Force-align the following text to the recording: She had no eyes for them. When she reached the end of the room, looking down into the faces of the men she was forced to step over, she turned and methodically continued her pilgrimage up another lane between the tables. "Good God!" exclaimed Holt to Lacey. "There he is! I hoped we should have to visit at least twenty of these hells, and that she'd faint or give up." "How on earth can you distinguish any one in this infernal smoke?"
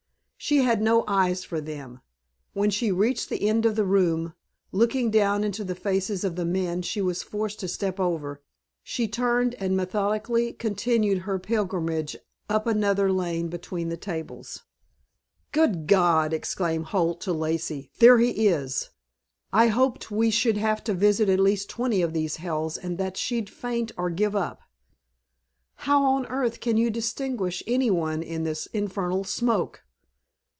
She 0.43 0.57
had 0.63 0.81
no 0.81 1.03
eyes 1.07 1.43
for 1.43 1.61
them. 1.61 2.01
When 2.53 2.71
she 2.71 2.91
reached 2.91 3.29
the 3.29 3.47
end 3.47 3.63
of 3.63 3.75
the 3.75 3.85
room, 3.85 4.33
looking 4.71 5.11
down 5.11 5.43
into 5.43 5.63
the 5.63 5.75
faces 5.75 6.23
of 6.23 6.35
the 6.35 6.45
men 6.45 6.81
she 6.81 6.99
was 6.99 7.21
forced 7.21 7.59
to 7.59 7.67
step 7.67 7.99
over, 7.99 8.41
she 8.81 9.07
turned 9.07 9.53
and 9.59 9.77
methodically 9.77 10.51
continued 10.53 11.19
her 11.19 11.37
pilgrimage 11.37 12.17
up 12.49 12.65
another 12.65 13.11
lane 13.11 13.49
between 13.49 13.89
the 13.89 13.97
tables. 13.97 14.63
"Good 15.51 15.85
God!" 15.85 16.33
exclaimed 16.33 16.85
Holt 16.85 17.21
to 17.21 17.33
Lacey. 17.33 17.91
"There 17.99 18.17
he 18.17 18.47
is! 18.47 18.89
I 19.53 19.67
hoped 19.67 20.09
we 20.09 20.31
should 20.31 20.57
have 20.57 20.83
to 20.85 20.95
visit 20.95 21.29
at 21.29 21.39
least 21.39 21.69
twenty 21.69 22.01
of 22.01 22.13
these 22.13 22.37
hells, 22.37 22.79
and 22.79 22.97
that 22.97 23.15
she'd 23.15 23.47
faint 23.47 23.91
or 23.95 24.09
give 24.09 24.35
up." 24.35 24.61
"How 25.75 26.03
on 26.03 26.25
earth 26.25 26.59
can 26.61 26.77
you 26.77 26.89
distinguish 26.89 27.61
any 27.67 27.91
one 27.91 28.23
in 28.23 28.43
this 28.43 28.65
infernal 28.73 29.23
smoke?" 29.23 29.83